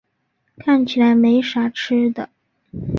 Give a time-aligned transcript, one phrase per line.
[0.57, 2.27] 看起来没啥吃的